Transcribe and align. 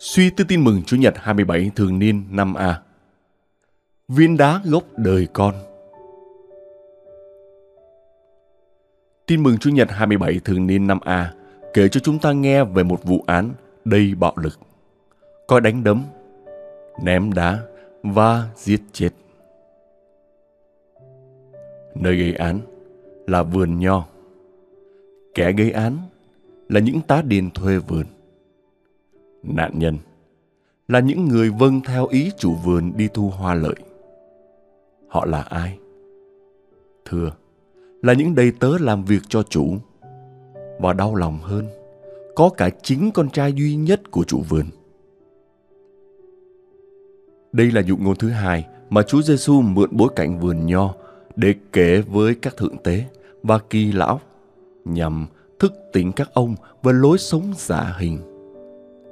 Suy 0.00 0.30
tư 0.30 0.44
tin 0.48 0.64
mừng 0.64 0.82
Chủ 0.86 0.96
nhật 0.96 1.14
27 1.16 1.70
thường 1.76 1.98
niên 1.98 2.24
năm 2.30 2.54
A. 2.54 2.82
Viên 4.08 4.36
đá 4.36 4.60
gốc 4.64 4.84
đời 4.96 5.28
con. 5.32 5.54
Tin 9.26 9.42
mừng 9.42 9.58
Chủ 9.58 9.70
nhật 9.70 9.90
27 9.90 10.40
thường 10.44 10.66
niên 10.66 10.86
năm 10.86 10.98
A 11.04 11.34
kể 11.74 11.88
cho 11.88 12.00
chúng 12.00 12.18
ta 12.18 12.32
nghe 12.32 12.64
về 12.64 12.82
một 12.82 13.04
vụ 13.04 13.24
án 13.26 13.52
đầy 13.84 14.14
bạo 14.14 14.32
lực. 14.36 14.58
Có 15.46 15.60
đánh 15.60 15.84
đấm, 15.84 16.04
ném 17.02 17.32
đá 17.32 17.58
và 18.02 18.48
giết 18.56 18.80
chết. 18.92 19.10
Nơi 21.94 22.16
gây 22.16 22.34
án 22.34 22.60
là 23.26 23.42
vườn 23.42 23.78
nho. 23.78 24.06
Kẻ 25.34 25.52
gây 25.52 25.70
án 25.70 25.98
là 26.68 26.80
những 26.80 27.00
tá 27.00 27.22
điền 27.22 27.50
thuê 27.50 27.78
vườn 27.78 28.04
nạn 29.42 29.78
nhân 29.78 29.98
là 30.88 31.00
những 31.00 31.28
người 31.28 31.50
vâng 31.50 31.80
theo 31.80 32.06
ý 32.06 32.30
chủ 32.38 32.54
vườn 32.54 32.92
đi 32.96 33.08
thu 33.14 33.30
hoa 33.30 33.54
lợi. 33.54 33.74
Họ 35.08 35.24
là 35.24 35.42
ai? 35.42 35.78
Thưa, 37.04 37.32
là 38.02 38.12
những 38.12 38.34
đầy 38.34 38.52
tớ 38.60 38.78
làm 38.80 39.04
việc 39.04 39.22
cho 39.28 39.42
chủ. 39.42 39.76
Và 40.78 40.92
đau 40.92 41.14
lòng 41.14 41.38
hơn, 41.38 41.66
có 42.34 42.50
cả 42.56 42.70
chính 42.82 43.10
con 43.10 43.30
trai 43.30 43.52
duy 43.52 43.76
nhất 43.76 44.10
của 44.10 44.24
chủ 44.24 44.42
vườn. 44.48 44.64
Đây 47.52 47.70
là 47.70 47.80
dụ 47.80 47.96
ngôn 47.96 48.16
thứ 48.16 48.28
hai 48.28 48.66
mà 48.90 49.02
Chúa 49.02 49.22
Giêsu 49.22 49.60
mượn 49.60 49.88
bối 49.92 50.08
cảnh 50.16 50.40
vườn 50.40 50.66
nho 50.66 50.94
để 51.36 51.54
kể 51.72 52.02
với 52.08 52.34
các 52.34 52.56
thượng 52.56 52.78
tế 52.78 53.04
và 53.42 53.58
kỳ 53.70 53.92
lão 53.92 54.20
nhằm 54.84 55.26
thức 55.58 55.72
tỉnh 55.92 56.12
các 56.12 56.30
ông 56.34 56.54
về 56.82 56.92
lối 56.92 57.18
sống 57.18 57.52
giả 57.56 57.96
hình 57.98 58.29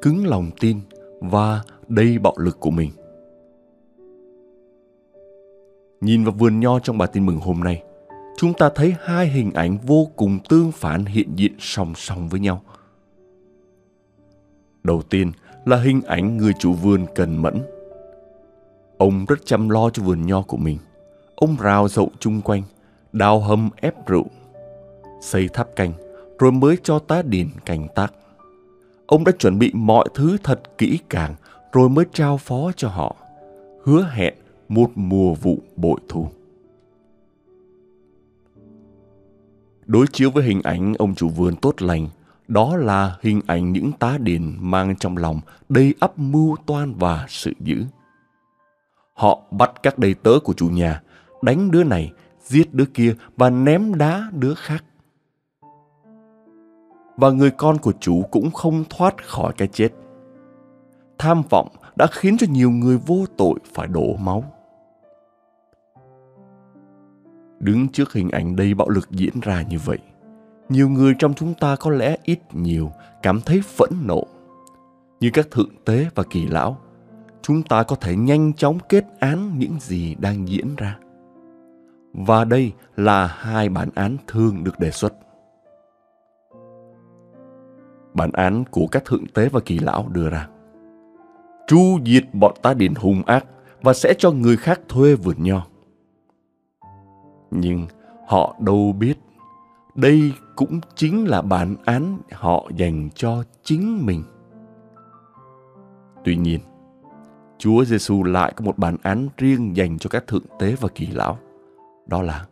cứng 0.03 0.27
lòng 0.27 0.51
tin 0.61 0.81
và 1.21 1.63
đầy 1.89 2.19
bạo 2.19 2.35
lực 2.37 2.61
của 2.61 2.71
mình. 2.71 2.91
Nhìn 6.01 6.25
vào 6.25 6.35
vườn 6.39 6.61
nho 6.61 6.79
trong 6.79 6.99
bài 6.99 7.09
tin 7.13 7.27
mừng 7.27 7.39
hôm 7.39 7.61
nay, 7.61 7.83
chúng 8.37 8.55
ta 8.55 8.71
thấy 8.75 8.95
hai 9.01 9.29
hình 9.29 9.53
ảnh 9.53 9.79
vô 9.87 10.09
cùng 10.17 10.39
tương 10.49 10.73
phản 10.73 11.05
hiện 11.05 11.29
diện 11.37 11.53
song 11.59 11.93
song 11.97 12.29
với 12.29 12.41
nhau. 12.41 12.63
Đầu 14.83 15.03
tiên 15.03 15.33
là 15.65 15.77
hình 15.77 16.03
ảnh 16.03 16.37
người 16.37 16.53
chủ 16.59 16.73
vườn 16.73 17.07
cần 17.15 17.43
mẫn. 17.43 17.59
Ông 18.99 19.25
rất 19.29 19.47
chăm 19.47 19.69
lo 19.69 19.91
cho 19.91 20.03
vườn 20.03 20.27
nho 20.27 20.43
của 20.43 20.57
mình. 20.57 20.79
Ông 21.37 21.57
rào 21.61 21.89
rậu 21.89 22.11
chung 22.21 22.41
quanh, 22.43 22.63
đào 23.13 23.41
hầm 23.41 23.71
ép 23.77 24.07
rượu, 24.07 24.27
xây 25.21 25.49
tháp 25.49 25.77
canh, 25.77 25.93
rồi 26.39 26.53
mới 26.53 26.77
cho 26.83 26.99
tá 26.99 27.23
điền 27.23 27.47
canh 27.65 27.89
tác. 27.95 28.13
Ông 29.09 29.25
đã 29.25 29.33
chuẩn 29.33 29.59
bị 29.59 29.71
mọi 29.75 30.09
thứ 30.15 30.37
thật 30.43 30.79
kỹ 30.79 30.99
càng 31.09 31.35
rồi 31.73 31.89
mới 31.89 32.05
trao 32.13 32.37
phó 32.37 32.73
cho 32.77 32.89
họ, 32.89 33.17
hứa 33.85 34.09
hẹn 34.13 34.35
một 34.69 34.91
mùa 34.95 35.35
vụ 35.35 35.59
bội 35.77 36.01
thu. 36.09 36.29
Đối 39.87 40.07
chiếu 40.07 40.31
với 40.31 40.45
hình 40.45 40.63
ảnh 40.63 40.95
ông 40.99 41.15
chủ 41.15 41.29
vườn 41.29 41.57
tốt 41.57 41.83
lành, 41.83 42.09
đó 42.49 42.77
là 42.77 43.17
hình 43.23 43.41
ảnh 43.47 43.73
những 43.73 43.93
tá 43.93 44.19
điền 44.19 44.55
mang 44.61 44.97
trong 44.97 45.17
lòng 45.17 45.41
đầy 45.69 45.95
ắp 46.01 46.19
mưu 46.19 46.57
toan 46.67 46.95
và 46.95 47.27
sự 47.29 47.53
dữ. 47.61 47.85
Họ 49.13 49.41
bắt 49.51 49.71
các 49.83 49.99
đầy 49.99 50.15
tớ 50.15 50.33
của 50.45 50.53
chủ 50.53 50.69
nhà, 50.69 51.03
đánh 51.43 51.71
đứa 51.71 51.85
này, 51.85 52.13
giết 52.43 52.75
đứa 52.75 52.87
kia 52.95 53.15
và 53.37 53.51
ném 53.51 53.95
đá 53.95 54.31
đứa 54.33 54.55
khác 54.55 54.85
và 57.19 57.31
người 57.31 57.51
con 57.51 57.79
của 57.79 57.93
chủ 58.01 58.23
cũng 58.31 58.51
không 58.51 58.85
thoát 58.91 59.27
khỏi 59.27 59.53
cái 59.57 59.69
chết. 59.69 59.89
Tham 61.19 61.43
vọng 61.51 61.69
đã 61.97 62.07
khiến 62.13 62.37
cho 62.39 62.47
nhiều 62.51 62.71
người 62.71 62.99
vô 63.07 63.25
tội 63.37 63.59
phải 63.75 63.87
đổ 63.87 64.17
máu. 64.17 64.45
Đứng 67.61 67.89
trước 67.89 68.13
hình 68.13 68.31
ảnh 68.31 68.57
đầy 68.57 68.75
bạo 68.75 68.89
lực 68.89 69.11
diễn 69.11 69.41
ra 69.43 69.63
như 69.63 69.79
vậy, 69.85 69.99
nhiều 70.69 70.89
người 70.89 71.15
trong 71.19 71.35
chúng 71.35 71.55
ta 71.55 71.77
có 71.77 71.91
lẽ 71.91 72.17
ít 72.25 72.39
nhiều 72.53 72.91
cảm 73.23 73.41
thấy 73.41 73.63
phẫn 73.63 73.91
nộ. 74.07 74.25
Như 75.21 75.31
các 75.33 75.51
thượng 75.51 75.71
tế 75.85 76.07
và 76.15 76.23
kỳ 76.31 76.47
lão, 76.47 76.79
chúng 77.43 77.63
ta 77.63 77.83
có 77.83 77.97
thể 77.97 78.17
nhanh 78.17 78.53
chóng 78.53 78.79
kết 78.89 79.05
án 79.21 79.59
những 79.59 79.81
gì 79.81 80.15
đang 80.15 80.49
diễn 80.49 80.77
ra. 80.77 80.99
Và 82.13 82.45
đây 82.45 82.73
là 82.97 83.27
hai 83.27 83.69
bản 83.69 83.89
án 83.95 84.17
thường 84.27 84.65
được 84.65 84.79
đề 84.81 84.91
xuất 84.91 85.15
bản 88.15 88.33
án 88.33 88.65
của 88.71 88.87
các 88.87 89.05
thượng 89.05 89.27
tế 89.27 89.49
và 89.49 89.61
kỳ 89.61 89.79
lão 89.79 90.09
đưa 90.09 90.31
ra. 90.31 90.49
Chu 91.67 91.99
diệt 92.07 92.25
bọn 92.33 92.55
ta 92.63 92.75
điền 92.75 92.95
hung 92.95 93.23
ác 93.23 93.45
và 93.83 93.93
sẽ 93.93 94.15
cho 94.19 94.31
người 94.31 94.57
khác 94.57 94.81
thuê 94.89 95.15
vườn 95.15 95.37
nho. 95.39 95.67
Nhưng 97.51 97.87
họ 98.27 98.57
đâu 98.61 98.93
biết 98.93 99.15
đây 99.95 100.33
cũng 100.57 100.81
chính 100.95 101.29
là 101.29 101.43
bản 101.43 101.77
án 101.85 102.19
họ 102.33 102.71
dành 102.77 103.09
cho 103.15 103.43
chính 103.63 104.07
mình. 104.07 104.23
Tuy 106.25 106.37
nhiên, 106.37 106.61
Chúa 107.59 107.85
Giêsu 107.85 108.25
lại 108.25 108.53
có 108.57 108.65
một 108.65 108.79
bản 108.79 108.97
án 109.03 109.29
riêng 109.37 109.77
dành 109.77 109.99
cho 109.99 110.11
các 110.11 110.27
thượng 110.27 110.45
tế 110.59 110.75
và 110.81 110.89
kỳ 110.95 111.07
lão. 111.07 111.39
Đó 112.07 112.23
là 112.23 112.47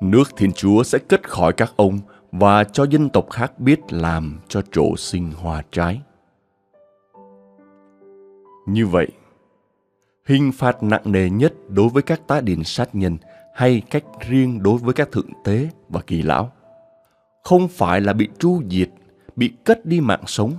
nước 0.00 0.28
Thiên 0.36 0.52
Chúa 0.52 0.82
sẽ 0.82 0.98
cất 0.98 1.28
khỏi 1.28 1.52
các 1.52 1.72
ông 1.76 1.98
và 2.32 2.64
cho 2.64 2.84
dân 2.84 3.08
tộc 3.08 3.30
khác 3.30 3.60
biết 3.60 3.92
làm 3.92 4.40
cho 4.48 4.62
trổ 4.72 4.96
sinh 4.96 5.32
hoa 5.32 5.62
trái. 5.72 6.00
Như 8.66 8.86
vậy, 8.86 9.08
hình 10.26 10.52
phạt 10.52 10.82
nặng 10.82 11.02
nề 11.04 11.30
nhất 11.30 11.54
đối 11.68 11.88
với 11.88 12.02
các 12.02 12.20
tá 12.26 12.40
điền 12.40 12.64
sát 12.64 12.94
nhân 12.94 13.18
hay 13.54 13.82
cách 13.90 14.04
riêng 14.28 14.62
đối 14.62 14.78
với 14.78 14.94
các 14.94 15.12
thượng 15.12 15.30
tế 15.44 15.68
và 15.88 16.00
kỳ 16.00 16.22
lão 16.22 16.50
không 17.48 17.68
phải 17.68 18.00
là 18.00 18.12
bị 18.12 18.28
tru 18.38 18.62
diệt, 18.70 18.90
bị 19.36 19.52
cất 19.64 19.86
đi 19.86 20.00
mạng 20.00 20.22
sống, 20.26 20.52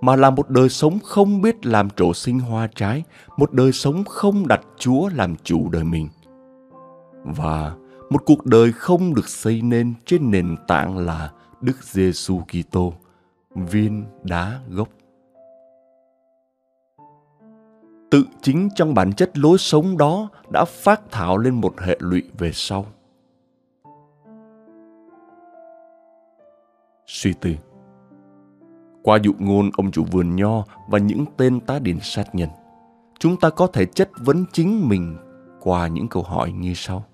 mà 0.00 0.16
là 0.16 0.30
một 0.30 0.50
đời 0.50 0.68
sống 0.68 0.98
không 1.04 1.42
biết 1.42 1.66
làm 1.66 1.90
trổ 1.90 2.14
sinh 2.14 2.40
hoa 2.40 2.68
trái, 2.74 3.02
một 3.36 3.52
đời 3.52 3.72
sống 3.72 4.04
không 4.04 4.48
đặt 4.48 4.60
Chúa 4.78 5.08
làm 5.14 5.36
chủ 5.44 5.68
đời 5.68 5.84
mình. 5.84 6.08
Và 7.24 7.74
một 8.10 8.22
cuộc 8.26 8.46
đời 8.46 8.72
không 8.72 9.14
được 9.14 9.28
xây 9.28 9.62
nên 9.62 9.94
trên 10.06 10.30
nền 10.30 10.56
tảng 10.68 10.98
là 10.98 11.32
Đức 11.60 11.84
Giêsu 11.84 12.40
Kitô, 12.40 12.92
viên 13.54 14.04
đá 14.22 14.60
gốc. 14.68 14.88
Tự 18.10 18.24
chính 18.42 18.68
trong 18.74 18.94
bản 18.94 19.12
chất 19.12 19.38
lối 19.38 19.58
sống 19.58 19.98
đó 19.98 20.28
đã 20.52 20.64
phát 20.68 21.00
thảo 21.10 21.38
lên 21.38 21.54
một 21.54 21.80
hệ 21.80 21.96
lụy 22.00 22.22
về 22.38 22.50
sau. 22.52 22.86
Suy 27.06 27.32
tư 27.40 27.50
Qua 29.02 29.18
dụ 29.22 29.32
ngôn 29.38 29.70
ông 29.76 29.90
chủ 29.90 30.04
vườn 30.12 30.36
nho 30.36 30.64
và 30.88 30.98
những 30.98 31.24
tên 31.36 31.60
tá 31.60 31.78
điền 31.78 31.98
sát 32.02 32.34
nhân, 32.34 32.48
chúng 33.18 33.36
ta 33.36 33.50
có 33.50 33.66
thể 33.66 33.86
chất 33.86 34.10
vấn 34.18 34.44
chính 34.52 34.88
mình 34.88 35.16
qua 35.60 35.88
những 35.88 36.08
câu 36.08 36.22
hỏi 36.22 36.52
như 36.52 36.72
sau. 36.74 37.04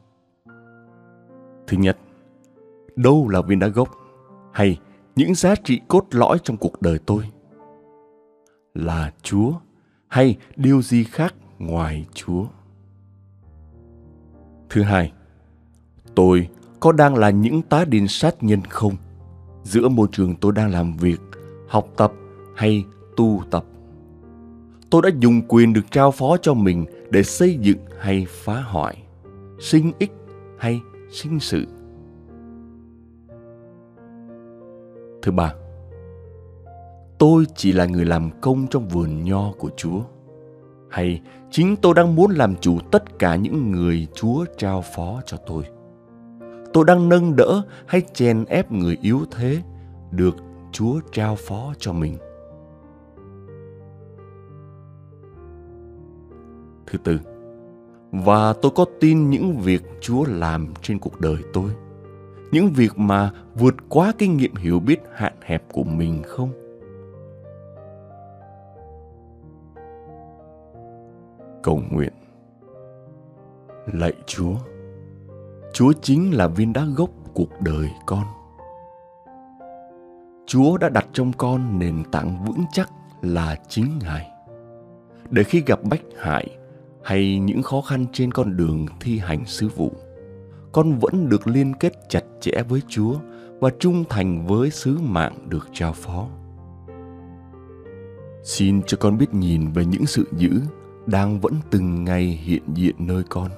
Thứ 1.71 1.77
nhất, 1.77 1.99
đâu 2.97 3.29
là 3.29 3.43
viên 3.43 3.59
đá 3.59 3.67
gốc 3.67 3.89
hay 4.53 4.79
những 5.17 5.35
giá 5.35 5.55
trị 5.65 5.81
cốt 5.89 6.07
lõi 6.11 6.39
trong 6.45 6.57
cuộc 6.57 6.83
đời 6.83 6.99
tôi? 7.07 7.25
Là 8.75 9.13
Chúa 9.23 9.53
hay 10.09 10.37
điều 10.57 10.83
gì 10.83 11.05
khác 11.05 11.35
ngoài 11.59 12.07
Chúa? 12.15 12.45
Thứ 14.71 14.83
hai, 14.83 15.13
tôi 16.15 16.49
có 16.81 16.93
đang 16.93 17.15
là 17.15 17.31
những 17.31 17.63
tá 17.63 17.85
điền 17.85 18.09
sát 18.09 18.43
nhân 18.43 18.61
không? 18.69 18.97
Giữa 19.63 19.89
môi 19.89 20.09
trường 20.13 20.35
tôi 20.37 20.53
đang 20.53 20.71
làm 20.71 20.97
việc, 20.97 21.21
học 21.69 21.89
tập 21.97 22.13
hay 22.57 22.85
tu 23.17 23.43
tập? 23.51 23.65
Tôi 24.91 25.03
đã 25.03 25.11
dùng 25.19 25.43
quyền 25.49 25.73
được 25.73 25.91
trao 25.91 26.11
phó 26.11 26.37
cho 26.37 26.55
mình 26.55 26.85
để 27.11 27.23
xây 27.23 27.59
dựng 27.61 27.79
hay 27.99 28.27
phá 28.29 28.61
hoại? 28.61 29.03
sinh 29.61 29.93
ích 29.99 30.13
hay 30.59 30.81
sinh 31.11 31.41
sự. 31.41 31.67
Thứ 35.23 35.33
ba, 35.33 35.55
tôi 37.19 37.45
chỉ 37.55 37.73
là 37.73 37.87
người 37.87 38.05
làm 38.05 38.31
công 38.41 38.67
trong 38.67 38.89
vườn 38.89 39.25
nho 39.25 39.53
của 39.53 39.71
chúa, 39.77 40.01
hay 40.91 41.23
chính 41.51 41.77
tôi 41.77 41.95
đang 41.95 42.17
muốn 42.17 42.31
làm 42.31 42.57
chủ 42.57 42.79
tất 42.93 43.19
cả 43.19 43.37
những 43.37 43.71
người 43.71 44.07
chúa 44.15 44.45
trao 44.57 44.83
phó 44.95 45.21
cho 45.27 45.37
tôi. 45.47 45.65
Tôi 46.73 46.85
đang 46.87 47.09
nâng 47.09 47.37
đỡ 47.37 47.63
hay 47.87 48.03
chèn 48.13 48.45
ép 48.45 48.73
người 48.73 48.99
yếu 49.03 49.21
thế 49.31 49.63
được 50.11 50.37
chúa 50.73 51.01
trao 51.13 51.37
phó 51.37 51.75
cho 51.79 51.93
mình. 51.93 52.17
Thứ 56.87 56.99
tư 56.99 57.19
và 58.13 58.53
tôi 58.53 58.73
có 58.75 58.85
tin 59.01 59.31
những 59.31 59.59
việc 59.59 59.83
chúa 60.01 60.25
làm 60.29 60.75
trên 60.83 60.99
cuộc 60.99 61.21
đời 61.21 61.37
tôi. 61.53 61.71
Những 62.53 62.71
việc 62.71 62.99
mà 62.99 63.31
vượt 63.55 63.75
quá 63.89 64.13
kinh 64.19 64.37
nghiệm 64.37 64.55
hiểu 64.55 64.81
biết 64.81 65.01
hạn 65.15 65.33
hẹp 65.43 65.63
của 65.73 65.85
mình 65.85 66.23
không? 66.27 66.53
Cầu 71.63 71.83
nguyện. 71.91 72.13
Lạy 73.93 74.13
chúa 74.27 74.55
chúa 75.73 75.93
chính 76.03 76.35
là 76.35 76.49
viên 76.49 76.73
đá 76.73 76.85
gốc 76.97 77.11
cuộc 77.35 77.61
đời 77.61 77.91
con. 78.07 78.25
Chúa 80.47 80.77
đã 80.79 80.89
đặt 80.89 81.07
trong 81.13 81.33
con 81.33 81.79
nền 81.79 82.05
tảng 82.13 82.45
vững 82.45 82.65
chắc 82.73 82.91
là 83.23 83.57
chính 83.69 83.99
ngài. 84.03 84.31
Để 85.31 85.43
khi 85.43 85.63
gặp 85.67 85.81
bách 85.91 86.03
hại 86.19 86.60
hay 87.05 87.39
những 87.39 87.63
khó 87.63 87.81
khăn 87.81 88.07
trên 88.13 88.33
con 88.33 88.57
đường 88.57 88.87
thi 89.01 89.19
hành 89.19 89.47
sứ 89.47 89.69
vụ. 89.69 89.93
Con 90.73 90.99
vẫn 90.99 91.29
được 91.29 91.47
liên 91.47 91.75
kết 91.75 91.93
chặt 92.09 92.25
chẽ 92.41 92.63
với 92.69 92.83
chúa 92.89 93.15
và 93.61 93.71
trung 93.79 94.05
thành 94.09 94.47
với 94.47 94.71
sứ 94.71 94.99
mạng 94.99 95.35
được 95.49 95.69
trao 95.73 95.93
phó. 95.93 96.29
Xin 98.45 98.83
cho 98.87 98.97
con 99.01 99.19
biết 99.19 99.35
nhìn 99.35 99.73
về 99.73 99.85
những 99.85 100.07
sự 100.07 100.29
dữ 100.37 100.61
đang 101.07 101.41
vẫn 101.41 101.55
từng 101.71 102.05
ngày 102.05 102.25
hiện 102.25 102.63
diện 102.75 102.95
nơi 102.99 103.23
con, 103.29 103.51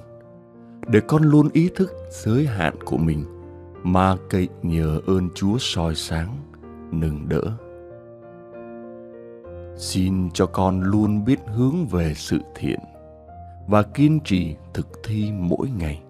để 0.87 0.99
con 1.07 1.23
luôn 1.23 1.49
ý 1.53 1.69
thức 1.75 1.93
giới 2.09 2.47
hạn 2.47 2.75
của 2.85 2.97
mình 2.97 3.25
mà 3.83 4.15
cậy 4.29 4.47
nhờ 4.63 5.01
ơn 5.07 5.29
chúa 5.35 5.57
soi 5.59 5.95
sáng, 5.95 6.37
nâng 6.91 7.29
đỡ. 7.29 7.43
Xin 9.77 10.29
cho 10.33 10.45
con 10.45 10.81
luôn 10.81 11.25
biết 11.25 11.39
hướng 11.55 11.85
về 11.87 12.13
sự 12.15 12.39
thiện 12.55 12.79
và 13.67 13.83
kiên 13.83 14.19
trì 14.23 14.55
thực 14.73 14.87
thi 15.03 15.31
mỗi 15.31 15.69
ngày. 15.77 16.01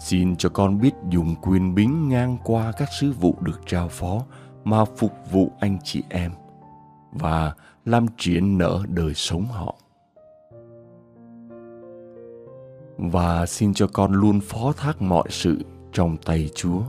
Xin 0.00 0.36
cho 0.36 0.48
con 0.48 0.80
biết 0.80 0.92
dùng 1.10 1.34
quyền 1.42 1.74
bính 1.74 2.08
ngang 2.08 2.38
qua 2.44 2.72
các 2.72 2.88
sứ 3.00 3.12
vụ 3.12 3.34
được 3.40 3.60
trao 3.66 3.88
phó 3.88 4.24
mà 4.64 4.84
phục 4.84 5.12
vụ 5.32 5.52
anh 5.60 5.78
chị 5.84 6.02
em 6.08 6.32
và 7.12 7.54
làm 7.84 8.06
triển 8.18 8.58
nở 8.58 8.82
đời 8.88 9.14
sống 9.14 9.44
họ. 9.44 9.74
Và 12.96 13.46
xin 13.46 13.74
cho 13.74 13.86
con 13.92 14.12
luôn 14.12 14.40
phó 14.40 14.72
thác 14.72 15.02
mọi 15.02 15.28
sự 15.30 15.64
trong 15.92 16.16
tay 16.16 16.50
chúa. 16.54 16.82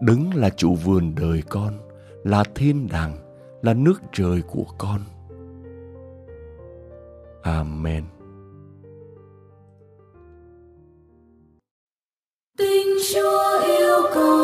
Đứng 0.00 0.34
là 0.34 0.50
chủ 0.50 0.74
vườn 0.74 1.14
đời 1.14 1.42
con, 1.48 1.74
là 2.24 2.44
thiên 2.54 2.88
đàng, 2.88 3.16
là 3.62 3.74
nước 3.74 4.02
trời 4.12 4.42
của 4.42 4.66
con 4.78 5.00
amen. 7.44 8.04
Tình 12.58 12.96
chúa 13.12 13.60
yêu 13.66 14.02
cầu 14.14 14.43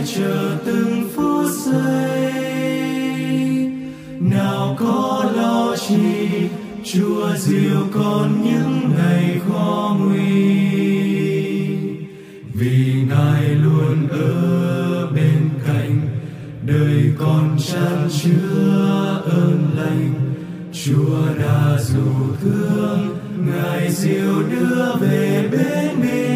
che 0.00 0.06
chở 0.06 0.56
từng 0.64 1.08
phút 1.14 1.46
giây. 1.64 2.32
Nào 4.20 4.76
có 4.78 5.32
lo 5.36 5.76
chi, 5.76 6.48
chúa 6.84 7.36
dìu 7.36 7.80
con 7.92 8.42
những 8.44 8.90
ngày 8.96 9.40
khó 9.48 9.96
nguy. 10.00 10.30
Vì 12.54 12.94
ngài 13.08 13.48
luôn 13.54 14.08
ở 14.08 15.06
bên 15.14 15.50
cạnh, 15.66 16.00
đời 16.66 17.12
con 17.18 17.56
chan 17.58 18.08
chứa 18.22 19.22
ơn 19.24 19.58
lành. 19.76 20.14
Chúa 20.84 21.34
đã 21.38 21.78
dù 21.80 22.34
thương, 22.40 23.18
ngài 23.46 23.92
dìu 23.92 24.42
đưa 24.50 24.94
về 25.00 25.48
bên 25.52 26.00
mình. 26.00 26.29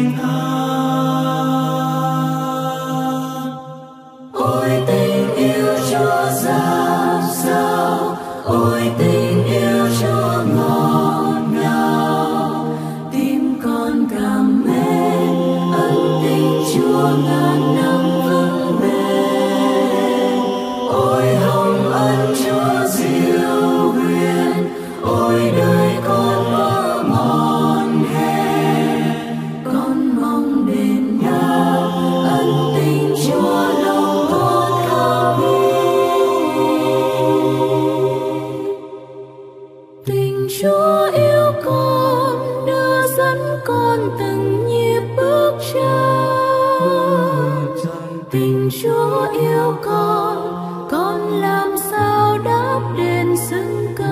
Đến 52.97 53.35
sân 53.49 53.93
cơ 53.95 54.04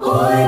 Hoy 0.00 0.47